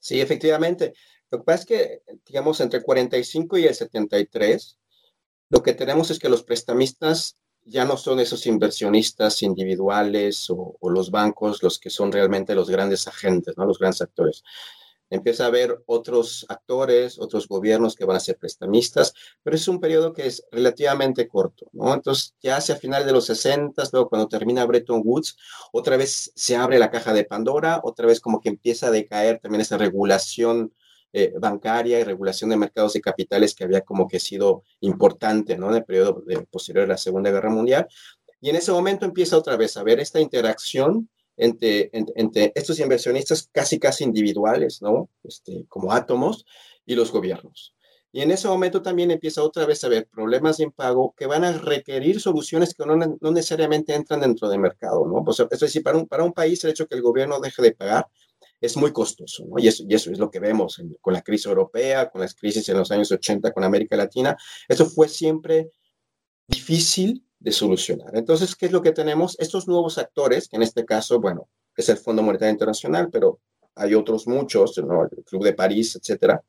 Sí, 0.00 0.20
efectivamente. 0.20 0.94
Lo 1.30 1.38
que 1.38 1.44
pasa 1.44 1.60
es 1.60 1.66
que, 1.66 2.02
digamos, 2.26 2.60
entre 2.60 2.80
el 2.80 2.84
45 2.84 3.58
y 3.58 3.66
el 3.66 3.74
73, 3.76 4.76
lo 5.50 5.62
que 5.62 5.72
tenemos 5.72 6.10
es 6.10 6.18
que 6.18 6.28
los 6.28 6.42
prestamistas 6.42 7.36
ya 7.66 7.84
no 7.84 7.96
son 7.96 8.20
esos 8.20 8.46
inversionistas 8.46 9.42
individuales 9.42 10.46
o, 10.50 10.76
los 10.88 11.10
bancos 11.10 11.62
los 11.62 11.78
que 11.78 11.90
son 11.90 12.12
realmente 12.12 12.54
los 12.54 12.70
grandes 12.70 13.06
agentes, 13.08 13.56
¿no? 13.56 13.66
los 13.66 13.78
grandes 13.78 14.02
actores. 14.02 14.42
empieza 15.10 15.44
a 15.44 15.48
haber 15.48 15.82
otros 15.86 16.46
actores, 16.48 17.18
otros 17.20 17.46
gobiernos 17.46 17.94
que 17.94 18.04
van 18.04 18.16
a 18.16 18.20
ser 18.20 18.38
prestamistas, 18.38 19.12
pero 19.42 19.56
es 19.56 19.68
un 19.68 19.80
periodo 19.80 20.12
que 20.12 20.26
es 20.26 20.44
relativamente 20.50 21.28
corto, 21.28 21.68
¿no? 21.72 21.94
Entonces, 21.94 22.34
ya 22.42 22.56
hacia 22.56 22.74
final 22.74 23.06
de 23.06 23.12
los 23.12 23.26
60, 23.26 23.84
luego 23.92 24.08
cuando 24.08 24.26
termina 24.26 24.66
Bretton 24.66 25.02
Woods, 25.04 25.36
otra 25.72 25.96
vez 25.96 26.32
se 26.34 26.56
abre 26.56 26.80
la 26.80 26.90
caja 26.90 27.12
de 27.12 27.24
Pandora, 27.24 27.80
otra 27.84 28.06
vez 28.06 28.20
como 28.20 28.40
que 28.40 28.48
empieza 28.48 28.88
a 28.88 28.90
decaer 28.90 29.38
también 29.38 29.60
esa 29.60 29.78
regulación 29.78 30.72
eh, 31.18 31.32
bancaria 31.40 31.98
y 31.98 32.04
regulación 32.04 32.50
de 32.50 32.58
mercados 32.58 32.92
de 32.92 33.00
capitales 33.00 33.54
que 33.54 33.64
había 33.64 33.80
como 33.80 34.06
que 34.06 34.20
sido 34.20 34.64
importante, 34.80 35.56
¿no? 35.56 35.70
En 35.70 35.76
el 35.76 35.84
periodo 35.84 36.22
posterior 36.50 36.84
a 36.84 36.88
la 36.88 36.98
Segunda 36.98 37.30
Guerra 37.30 37.48
Mundial. 37.48 37.88
Y 38.38 38.50
en 38.50 38.56
ese 38.56 38.70
momento 38.70 39.06
empieza 39.06 39.38
otra 39.38 39.56
vez 39.56 39.78
a 39.78 39.82
ver 39.82 39.98
esta 39.98 40.20
interacción 40.20 41.08
entre, 41.38 41.88
entre, 41.92 42.52
estos 42.54 42.78
inversionistas 42.80 43.48
casi, 43.50 43.78
casi 43.78 44.04
individuales, 44.04 44.82
¿no? 44.82 45.08
Este, 45.24 45.64
como 45.68 45.90
átomos 45.90 46.44
y 46.84 46.94
los 46.94 47.10
gobiernos. 47.10 47.74
Y 48.12 48.20
en 48.20 48.30
ese 48.30 48.48
momento 48.48 48.82
también 48.82 49.10
empieza 49.10 49.42
otra 49.42 49.64
vez 49.64 49.82
a 49.82 49.86
haber 49.86 50.08
problemas 50.08 50.58
de 50.58 50.64
impago 50.64 51.14
que 51.16 51.24
van 51.24 51.44
a 51.44 51.52
requerir 51.52 52.20
soluciones 52.20 52.74
que 52.74 52.84
no, 52.84 52.94
no 52.94 53.30
necesariamente 53.30 53.94
entran 53.94 54.20
dentro 54.20 54.50
del 54.50 54.60
mercado, 54.60 55.06
¿no? 55.06 55.24
es 55.50 55.60
decir, 55.60 55.82
para 55.82 55.96
un, 55.96 56.06
para 56.06 56.24
un 56.24 56.34
país 56.34 56.62
el 56.64 56.72
hecho 56.72 56.86
que 56.86 56.94
el 56.94 57.00
gobierno 57.00 57.40
deje 57.40 57.62
de 57.62 57.72
pagar 57.72 58.06
es 58.60 58.76
muy 58.76 58.92
costoso. 58.92 59.44
Y 59.58 59.68
eso, 59.68 59.84
y 59.88 59.94
eso 59.94 60.10
es 60.10 60.18
lo 60.18 60.30
que 60.30 60.40
vemos 60.40 60.80
con 61.00 61.12
la 61.12 61.22
crisis 61.22 61.46
europea, 61.46 62.10
con 62.10 62.20
las 62.20 62.34
crisis 62.34 62.68
en 62.68 62.78
los 62.78 62.90
años 62.90 63.10
80 63.12 63.52
con 63.52 63.64
América 63.64 63.96
Latina. 63.96 64.36
Eso 64.68 64.86
fue 64.86 65.08
siempre 65.08 65.70
difícil 66.48 67.24
de 67.38 67.52
solucionar. 67.52 68.16
Entonces, 68.16 68.54
¿qué 68.56 68.66
es 68.66 68.72
lo 68.72 68.82
que 68.82 68.92
tenemos? 68.92 69.36
Estos 69.38 69.68
nuevos 69.68 69.98
actores, 69.98 70.48
que 70.48 70.56
en 70.56 70.62
este 70.62 70.84
caso, 70.84 71.20
bueno, 71.20 71.48
es 71.76 71.88
el 71.88 71.98
Fondo 71.98 72.22
Monetario 72.22 72.52
Internacional, 72.52 73.10
pero 73.10 73.40
hay 73.74 73.94
otros 73.94 74.26
muchos, 74.26 74.76
el 74.78 74.86
Club 75.24 75.44
de 75.44 75.52
París, 75.52 75.96
etcétera. 75.96 76.42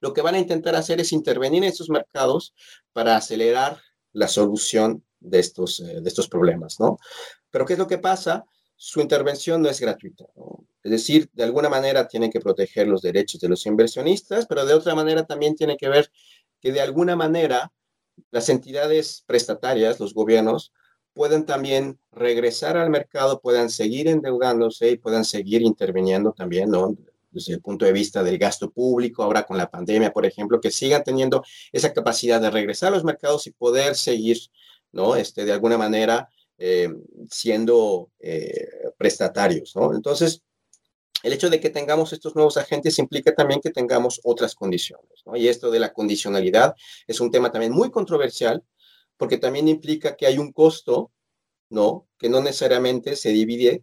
Lo 0.00 0.12
que 0.12 0.22
van 0.22 0.34
a 0.34 0.38
intentar 0.38 0.74
hacer 0.74 1.00
es 1.00 1.12
intervenir 1.12 1.62
en 1.62 1.68
estos 1.68 1.90
mercados 1.90 2.54
para 2.92 3.16
acelerar 3.16 3.80
la 4.12 4.28
solución 4.28 5.04
de 5.20 5.38
estos, 5.38 5.80
eh, 5.80 6.00
de 6.00 6.08
estos 6.08 6.28
problemas, 6.28 6.80
¿no? 6.80 6.98
Pero 7.50 7.64
¿qué 7.64 7.74
es 7.74 7.78
lo 7.78 7.86
que 7.86 7.98
pasa? 7.98 8.44
Su 8.84 9.00
intervención 9.00 9.62
no 9.62 9.68
es 9.68 9.80
gratuita. 9.80 10.24
Es 10.82 10.90
decir, 10.90 11.30
de 11.34 11.44
alguna 11.44 11.68
manera 11.68 12.08
tienen 12.08 12.32
que 12.32 12.40
proteger 12.40 12.88
los 12.88 13.00
derechos 13.00 13.40
de 13.40 13.48
los 13.48 13.64
inversionistas, 13.64 14.44
pero 14.46 14.66
de 14.66 14.74
otra 14.74 14.96
manera 14.96 15.24
también 15.24 15.54
tiene 15.54 15.76
que 15.76 15.88
ver 15.88 16.10
que 16.60 16.72
de 16.72 16.80
alguna 16.80 17.14
manera 17.14 17.72
las 18.32 18.48
entidades 18.48 19.22
prestatarias, 19.24 20.00
los 20.00 20.14
gobiernos, 20.14 20.72
pueden 21.12 21.46
también 21.46 22.00
regresar 22.10 22.76
al 22.76 22.90
mercado, 22.90 23.40
puedan 23.40 23.70
seguir 23.70 24.08
endeudándose 24.08 24.90
y 24.90 24.98
puedan 24.98 25.24
seguir 25.24 25.62
interviniendo 25.62 26.32
también, 26.32 26.68
¿no? 26.68 26.96
Desde 27.30 27.52
el 27.52 27.60
punto 27.60 27.84
de 27.84 27.92
vista 27.92 28.24
del 28.24 28.36
gasto 28.36 28.72
público, 28.72 29.22
ahora 29.22 29.44
con 29.44 29.58
la 29.58 29.70
pandemia, 29.70 30.12
por 30.12 30.26
ejemplo, 30.26 30.60
que 30.60 30.72
sigan 30.72 31.04
teniendo 31.04 31.44
esa 31.70 31.92
capacidad 31.92 32.40
de 32.40 32.50
regresar 32.50 32.88
a 32.88 32.96
los 32.96 33.04
mercados 33.04 33.46
y 33.46 33.52
poder 33.52 33.94
seguir, 33.94 34.38
¿no? 34.90 35.14
Este, 35.14 35.44
de 35.44 35.52
alguna 35.52 35.78
manera, 35.78 36.28
eh, 36.64 36.88
siendo 37.28 38.12
eh, 38.20 38.68
prestatarios. 38.96 39.74
Entonces, 39.92 40.42
el 41.24 41.32
hecho 41.32 41.50
de 41.50 41.58
que 41.58 41.70
tengamos 41.70 42.12
estos 42.12 42.36
nuevos 42.36 42.56
agentes 42.56 43.00
implica 43.00 43.34
también 43.34 43.60
que 43.60 43.70
tengamos 43.70 44.20
otras 44.22 44.54
condiciones. 44.54 45.22
¿no? 45.26 45.34
Y 45.34 45.48
esto 45.48 45.72
de 45.72 45.80
la 45.80 45.92
condicionalidad 45.92 46.76
es 47.08 47.18
un 47.18 47.32
tema 47.32 47.50
también 47.50 47.72
muy 47.72 47.90
controversial 47.90 48.62
porque 49.16 49.38
también 49.38 49.66
implica 49.66 50.14
que 50.14 50.24
hay 50.24 50.38
un 50.38 50.52
costo, 50.52 51.10
¿no? 51.68 52.06
Que 52.16 52.28
no 52.28 52.40
necesariamente 52.40 53.16
se 53.16 53.30
divide 53.30 53.82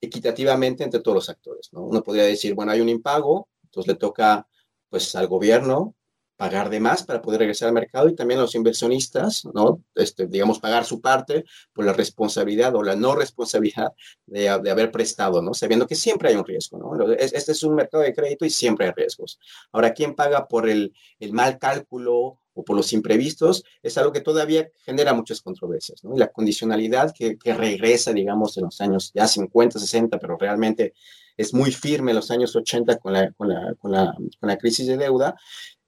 equitativamente 0.00 0.84
entre 0.84 1.00
todos 1.00 1.16
los 1.16 1.28
actores, 1.28 1.72
¿no? 1.72 1.80
Uno 1.80 2.04
podría 2.04 2.26
decir, 2.26 2.54
bueno, 2.54 2.70
hay 2.70 2.80
un 2.80 2.90
impago, 2.90 3.48
entonces 3.64 3.92
le 3.92 3.98
toca 3.98 4.46
pues 4.88 5.16
al 5.16 5.26
gobierno 5.26 5.96
pagar 6.36 6.68
de 6.70 6.80
más 6.80 7.02
para 7.04 7.22
poder 7.22 7.40
regresar 7.40 7.68
al 7.68 7.74
mercado 7.74 8.08
y 8.08 8.14
también 8.14 8.40
los 8.40 8.54
inversionistas, 8.54 9.44
¿no? 9.54 9.82
Este, 9.94 10.26
digamos, 10.26 10.58
pagar 10.58 10.84
su 10.84 11.00
parte 11.00 11.44
por 11.72 11.84
la 11.84 11.92
responsabilidad 11.92 12.74
o 12.74 12.82
la 12.82 12.96
no 12.96 13.14
responsabilidad 13.14 13.92
de, 14.26 14.42
de 14.62 14.70
haber 14.70 14.90
prestado, 14.90 15.42
¿no? 15.42 15.54
Sabiendo 15.54 15.86
que 15.86 15.94
siempre 15.94 16.30
hay 16.30 16.36
un 16.36 16.44
riesgo, 16.44 16.78
¿no? 16.78 17.12
Este 17.12 17.52
es 17.52 17.62
un 17.62 17.74
mercado 17.74 18.02
de 18.02 18.14
crédito 18.14 18.44
y 18.44 18.50
siempre 18.50 18.86
hay 18.86 18.92
riesgos. 18.92 19.38
Ahora, 19.72 19.92
¿quién 19.94 20.14
paga 20.14 20.48
por 20.48 20.68
el, 20.68 20.92
el 21.20 21.32
mal 21.32 21.58
cálculo 21.58 22.38
o 22.54 22.64
por 22.64 22.76
los 22.76 22.92
imprevistos, 22.92 23.64
es 23.82 23.98
algo 23.98 24.12
que 24.12 24.20
todavía 24.20 24.70
genera 24.84 25.12
muchas 25.12 25.42
controversias, 25.42 26.04
¿no? 26.04 26.14
Y 26.14 26.18
la 26.18 26.28
condicionalidad 26.28 27.12
que, 27.12 27.36
que, 27.36 27.52
regresa, 27.52 28.12
digamos, 28.12 28.56
en 28.56 28.64
los 28.64 28.80
años 28.80 29.10
ya 29.12 29.26
50, 29.26 29.78
60, 29.78 30.18
pero 30.18 30.36
realmente 30.38 30.94
es 31.36 31.52
muy 31.52 31.72
firme 31.72 32.12
en 32.12 32.16
los 32.16 32.30
años 32.30 32.54
80 32.54 32.98
con 32.98 33.12
la, 33.12 33.32
con 33.32 33.48
la, 33.48 33.74
con 33.74 33.90
la, 33.90 34.14
con 34.38 34.48
la 34.48 34.56
crisis 34.56 34.86
de 34.86 34.96
deuda, 34.96 35.34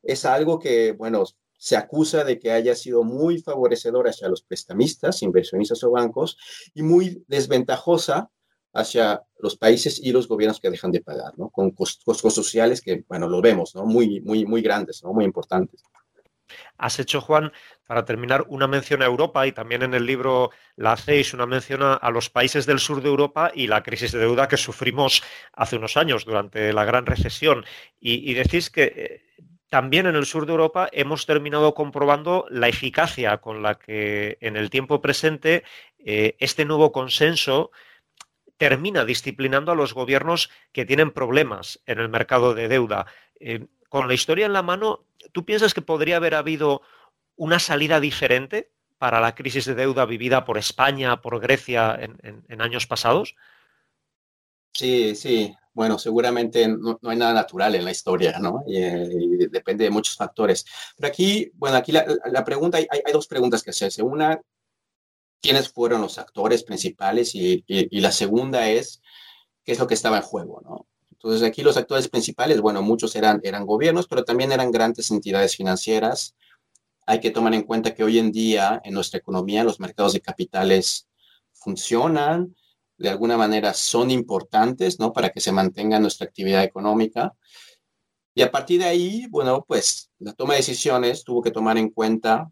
es 0.06 0.25
algo 0.25 0.58
que, 0.58 0.92
bueno, 0.92 1.25
se 1.58 1.76
acusa 1.76 2.25
de 2.25 2.38
que 2.38 2.52
haya 2.52 2.75
sido 2.75 3.02
muy 3.02 3.38
favorecedora 3.38 4.10
hacia 4.10 4.28
los 4.28 4.42
prestamistas, 4.42 5.22
inversionistas 5.22 5.82
o 5.84 5.90
bancos, 5.90 6.36
y 6.75 6.82
muy 6.82 7.25
desventajosa 7.28 8.30
hacia 8.72 9.22
los 9.38 9.56
países 9.56 9.98
y 10.02 10.12
los 10.12 10.28
gobiernos 10.28 10.60
que 10.60 10.70
dejan 10.70 10.92
de 10.92 11.00
pagar, 11.00 11.32
¿no? 11.38 11.48
Con 11.48 11.70
costos 11.70 12.34
sociales 12.34 12.82
que, 12.82 13.04
bueno, 13.08 13.26
lo 13.28 13.40
vemos, 13.40 13.75
¿no? 13.75 13.86
Muy, 13.86 14.20
muy, 14.20 14.44
muy 14.44 14.60
grandes, 14.60 15.02
¿no? 15.02 15.12
Muy 15.12 15.25
importantes. 15.25 15.82
Has 16.78 16.98
hecho, 17.00 17.20
Juan, 17.20 17.52
para 17.86 18.04
terminar, 18.04 18.44
una 18.48 18.66
mención 18.66 19.02
a 19.02 19.06
Europa 19.06 19.46
y 19.46 19.52
también 19.52 19.82
en 19.82 19.94
el 19.94 20.06
libro 20.06 20.50
la 20.76 20.92
hacéis 20.92 21.34
una 21.34 21.46
mención 21.46 21.80
a, 21.82 22.10
los 22.10 22.30
países 22.30 22.66
del 22.66 22.78
sur 22.78 23.02
de 23.02 23.08
Europa 23.08 23.50
y 23.54 23.66
la 23.66 23.82
crisis 23.82 24.12
de 24.12 24.20
deuda 24.20 24.46
que 24.46 24.56
sufrimos 24.56 25.22
hace 25.52 25.76
unos 25.76 25.96
años 25.96 26.25
durante 26.25 26.72
la 26.72 26.84
gran 26.84 27.06
recesión. 27.06 27.64
Y, 27.98 28.34
decís 28.34 28.70
que 28.70 28.84
eh, 28.84 29.22
también 29.68 30.06
en 30.06 30.14
el 30.14 30.26
sur 30.26 30.46
de 30.46 30.52
Europa 30.52 30.88
hemos 30.92 31.26
terminado 31.26 31.75
comprobando 31.75 32.46
la 32.50 32.68
eficacia 32.68 33.38
con 33.38 33.62
la 33.62 33.78
que 33.78 34.38
en 34.40 34.56
el 34.56 34.70
tiempo 34.70 35.00
presente 35.00 35.64
eh, 35.99 36.37
este 36.38 36.64
nuevo 36.64 36.92
consenso 36.92 37.70
termina 38.56 39.04
disciplinando 39.04 39.73
a 39.73 39.75
los 39.75 39.92
gobiernos 39.92 40.50
que 40.73 40.87
tienen 40.87 41.11
problemas 41.11 41.80
en 41.87 41.99
el 41.99 42.08
mercado 42.08 42.54
de 42.54 42.68
deuda. 42.68 43.06
Eh, 43.40 43.66
con 43.88 44.08
la 44.08 44.14
historia 44.14 44.46
en 44.46 44.52
la 44.52 44.62
mano, 44.62 45.04
¿tú 45.32 45.44
piensas 45.44 45.75
que 45.75 45.82
podría 45.82 46.16
haber 46.16 46.35
habido 46.35 46.82
una 47.35 47.58
salida 47.58 48.00
diferente 48.00 48.70
para 48.99 49.20
la 49.20 49.35
crisis 49.35 49.66
de 49.66 49.75
deuda 49.75 50.06
vivida 50.06 50.44
por 50.44 50.56
España, 50.56 51.20
por 51.20 51.38
Grecia 51.40 51.99
en 52.00 52.61
años 52.62 52.87
pasados? 52.87 53.37
Sí, 54.73 55.14
sí. 55.14 55.54
Bueno, 55.76 55.99
seguramente 55.99 56.66
no, 56.68 56.99
hay 57.02 57.18
nada 57.18 57.35
natural 57.35 57.75
en 57.75 57.85
la 57.85 57.90
historia, 57.90 58.38
¿no? 58.38 58.64
Y, 58.66 58.78
eh, 58.78 59.49
depende 59.50 59.85
de 59.85 59.90
muchos 59.90 60.16
factores. 60.16 60.64
Pero 60.97 61.09
aquí, 61.09 61.52
bueno, 61.52 61.76
aquí 61.76 61.92
la, 61.92 62.45
pregunta, 62.47 62.78
hay, 62.78 62.87
hay, 62.90 63.12
dos 63.12 63.26
preguntas 63.26 63.62
que 63.62 63.73
hacerse. 63.73 64.02
Una, 64.02 64.40
¿quiénes 65.42 65.68
fueron 65.68 66.00
los 66.00 66.16
actores 66.16 66.62
principales? 66.62 67.35
Y, 67.35 67.62
y, 67.66 68.00
la 68.00 68.11
segunda 68.11 68.71
es, 68.71 69.02
¿qué 69.64 69.73
es 69.73 69.78
lo 69.78 69.87
que 69.87 69.92
estaba 69.92 70.16
en 70.16 70.23
juego, 70.23 70.62
¿no? 70.64 70.87
Entonces, 71.11 71.47
aquí 71.47 71.62
los 71.62 71.76
actores 71.76 72.09
principales, 72.09 72.62
bueno, 72.62 72.80
muchos 72.80 73.14
eran, 73.14 73.42
eran 73.45 73.66
gobiernos, 73.66 74.09
pero 74.09 74.25
también 74.25 74.52
eran 74.52 74.71
grandes 74.71 75.11
entidades 75.11 75.56
financieras. 75.56 76.37
Hay 77.04 77.21
que 77.21 77.30
tomar 77.30 77.52
en 77.52 77.64
cuenta 77.64 77.95
que 77.95 78.02
hoy 78.02 78.18
en 78.18 78.33
día 78.33 78.80
en 78.83 78.95
nuestra 78.95 79.18
economía 79.18 79.62
los 79.62 79.78
mercados 79.78 80.14
de 80.14 80.23
capitales 80.23 81.06
funcionan, 81.52 82.56
de 82.99 83.09
alguna 83.09 83.37
manera 83.37 83.75
son 83.75 84.11
importantes, 84.11 84.99
¿no? 84.99 85.12
Para 85.12 85.31
que 85.31 85.41
se 85.41 85.53
mantenga 85.53 86.00
nuestra 86.00 86.26
actividad 86.26 86.65
económica. 86.65 87.35
Y 88.35 88.43
a 88.43 88.50
partir 88.50 88.81
de 88.81 88.87
ahí, 88.87 89.26
bueno, 89.31 89.65
pues 89.67 90.11
la 90.19 90.33
toma 90.33 90.55
de 90.55 90.61
decisiones 90.61 91.25
tuvo 91.25 91.43
que 91.43 91.50
tomar 91.50 91.79
en 91.79 91.91
cuenta 91.91 92.50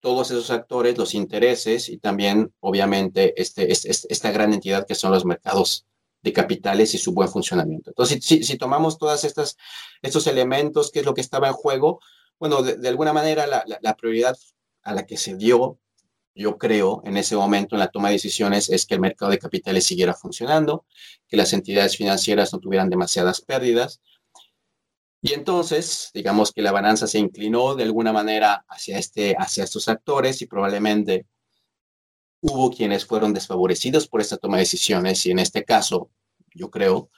todos 0.00 0.30
esos 0.30 0.50
actores, 0.50 0.98
los 0.98 1.14
intereses 1.14 1.88
y 1.88 1.98
también, 1.98 2.52
obviamente, 2.60 3.40
este, 3.40 3.72
este, 3.72 3.90
este 3.90 4.12
esta 4.12 4.30
gran 4.30 4.52
entidad 4.52 4.86
que 4.86 4.94
son 4.94 5.12
los 5.12 5.24
mercados 5.24 5.86
de 6.22 6.32
capitales 6.32 6.94
y 6.94 6.98
su 6.98 7.12
buen 7.12 7.28
funcionamiento. 7.28 7.90
Entonces, 7.90 8.24
si, 8.24 8.44
si 8.44 8.58
tomamos 8.58 8.98
todos 8.98 9.24
estos 9.24 10.26
elementos, 10.26 10.90
qué 10.90 11.00
es 11.00 11.06
lo 11.06 11.14
que 11.14 11.20
estaba 11.20 11.48
en 11.48 11.54
juego, 11.54 12.00
bueno, 12.38 12.62
de, 12.62 12.88
alguna 12.88 13.12
manera 13.12 13.46
la, 13.46 13.64
la 13.80 13.96
prioridad 13.96 14.36
a 14.82 14.94
la 14.94 15.06
que 15.06 15.16
se 15.16 15.36
dio 15.36 15.78
yo 16.34 16.58
creo, 16.58 17.02
en 17.04 17.16
ese 17.16 17.36
momento 17.36 17.76
en 17.76 17.80
la 17.80 17.88
toma 17.88 18.08
de 18.08 18.14
decisiones 18.14 18.68
es 18.68 18.86
que 18.86 18.94
el 18.94 19.00
mercado 19.00 19.30
de 19.30 19.38
capitales 19.38 19.86
siguiera 19.86 20.14
funcionando, 20.14 20.84
que 21.28 21.36
las 21.36 21.52
entidades 21.52 21.96
financieras 21.96 22.52
no 22.52 22.58
tuvieran 22.58 22.90
demasiadas 22.90 23.40
pérdidas. 23.40 24.00
Y 25.22 25.32
entonces, 25.32 26.10
digamos 26.12 26.52
que 26.52 26.60
la 26.60 26.72
balanza 26.72 27.06
se 27.06 27.18
inclinó 27.18 27.74
de 27.74 27.84
alguna 27.84 28.12
manera 28.12 28.64
hacia, 28.68 28.98
este, 28.98 29.34
hacia 29.38 29.64
estos 29.64 29.88
actores 29.88 30.42
y 30.42 30.46
probablemente 30.46 31.26
hubo 32.40 32.70
quienes 32.70 33.06
fueron 33.06 33.32
desfavorecidos 33.32 34.06
por 34.06 34.20
esta 34.20 34.36
toma 34.36 34.56
de 34.58 34.64
decisiones 34.64 35.24
y 35.24 35.30
en 35.30 35.38
este 35.38 35.64
caso, 35.64 36.10
yo 36.54 36.70
creo, 36.70 37.10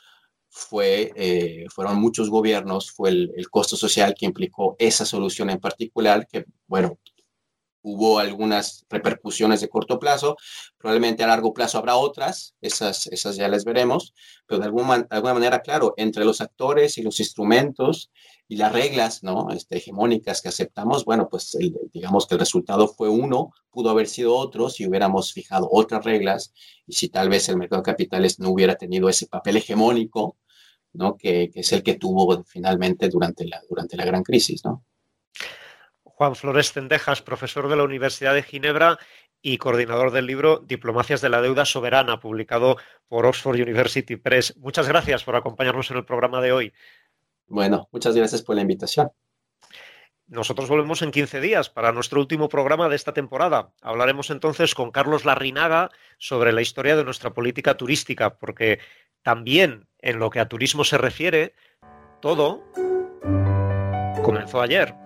fue, 0.48 1.12
eh, 1.16 1.66
fueron 1.70 2.00
muchos 2.00 2.30
gobiernos, 2.30 2.92
fue 2.92 3.10
el, 3.10 3.32
el 3.36 3.50
costo 3.50 3.76
social 3.76 4.14
que 4.16 4.26
implicó 4.26 4.76
esa 4.78 5.04
solución 5.04 5.50
en 5.50 5.58
particular, 5.58 6.28
que, 6.28 6.44
bueno, 6.68 6.98
hubo 7.86 8.18
algunas 8.18 8.84
repercusiones 8.90 9.60
de 9.60 9.68
corto 9.68 10.00
plazo, 10.00 10.36
probablemente 10.76 11.22
a 11.22 11.28
largo 11.28 11.54
plazo 11.54 11.78
habrá 11.78 11.94
otras, 11.94 12.56
esas, 12.60 13.06
esas 13.06 13.36
ya 13.36 13.46
las 13.46 13.64
veremos, 13.64 14.12
pero 14.44 14.58
de 14.58 14.66
alguna, 14.66 15.06
alguna 15.08 15.34
manera, 15.34 15.60
claro, 15.60 15.94
entre 15.96 16.24
los 16.24 16.40
actores 16.40 16.98
y 16.98 17.02
los 17.02 17.20
instrumentos 17.20 18.10
y 18.48 18.56
las 18.56 18.72
reglas 18.72 19.22
¿no? 19.22 19.50
este, 19.52 19.76
hegemónicas 19.76 20.42
que 20.42 20.48
aceptamos, 20.48 21.04
bueno, 21.04 21.28
pues 21.28 21.56
digamos 21.92 22.26
que 22.26 22.34
el 22.34 22.40
resultado 22.40 22.88
fue 22.88 23.08
uno, 23.08 23.52
pudo 23.70 23.90
haber 23.90 24.08
sido 24.08 24.34
otro 24.34 24.68
si 24.68 24.84
hubiéramos 24.84 25.32
fijado 25.32 25.68
otras 25.70 26.04
reglas 26.04 26.52
y 26.88 26.94
si 26.94 27.08
tal 27.08 27.28
vez 27.28 27.48
el 27.48 27.56
mercado 27.56 27.82
de 27.82 27.86
capitales 27.92 28.40
no 28.40 28.50
hubiera 28.50 28.74
tenido 28.74 29.08
ese 29.08 29.28
papel 29.28 29.58
hegemónico, 29.58 30.36
¿no? 30.92 31.16
que, 31.16 31.50
que 31.50 31.60
es 31.60 31.72
el 31.72 31.84
que 31.84 31.94
tuvo 31.94 32.42
finalmente 32.48 33.08
durante 33.08 33.46
la, 33.46 33.60
durante 33.70 33.96
la 33.96 34.04
gran 34.04 34.24
crisis. 34.24 34.64
¿no? 34.64 34.82
Juan 36.16 36.34
Flores 36.34 36.72
Cendejas, 36.72 37.20
profesor 37.20 37.68
de 37.68 37.76
la 37.76 37.84
Universidad 37.84 38.32
de 38.32 38.42
Ginebra 38.42 38.98
y 39.42 39.58
coordinador 39.58 40.12
del 40.12 40.24
libro 40.24 40.60
Diplomacias 40.60 41.20
de 41.20 41.28
la 41.28 41.42
Deuda 41.42 41.66
Soberana, 41.66 42.20
publicado 42.20 42.78
por 43.06 43.26
Oxford 43.26 43.60
University 43.60 44.16
Press. 44.16 44.56
Muchas 44.56 44.88
gracias 44.88 45.24
por 45.24 45.36
acompañarnos 45.36 45.90
en 45.90 45.98
el 45.98 46.06
programa 46.06 46.40
de 46.40 46.52
hoy. 46.52 46.72
Bueno, 47.46 47.90
muchas 47.92 48.16
gracias 48.16 48.40
por 48.40 48.56
la 48.56 48.62
invitación. 48.62 49.10
Nosotros 50.26 50.70
volvemos 50.70 51.02
en 51.02 51.10
15 51.10 51.38
días 51.42 51.68
para 51.68 51.92
nuestro 51.92 52.18
último 52.18 52.48
programa 52.48 52.88
de 52.88 52.96
esta 52.96 53.12
temporada. 53.12 53.74
Hablaremos 53.82 54.30
entonces 54.30 54.74
con 54.74 54.92
Carlos 54.92 55.26
Larrinaga 55.26 55.90
sobre 56.16 56.50
la 56.52 56.62
historia 56.62 56.96
de 56.96 57.04
nuestra 57.04 57.34
política 57.34 57.76
turística, 57.76 58.38
porque 58.38 58.80
también 59.22 59.86
en 59.98 60.18
lo 60.18 60.30
que 60.30 60.40
a 60.40 60.48
turismo 60.48 60.82
se 60.82 60.96
refiere, 60.96 61.54
todo 62.22 62.64
comenzó 64.24 64.62
ayer. 64.62 65.05